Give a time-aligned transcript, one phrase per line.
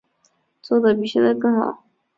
[0.63, 1.83] 做得比现在更好